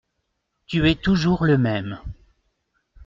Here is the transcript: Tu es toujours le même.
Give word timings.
Tu 0.65 0.89
es 0.89 0.95
toujours 0.95 1.43
le 1.45 1.59
même. 1.59 1.99